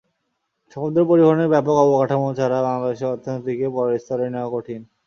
[0.71, 4.81] সমুদ্র পরিবহনের ব্যাপক অবকাঠামো ছাড়া বাংলাদেশের অর্থনীতিকে পরের স্তরে নেওয়া কঠিন।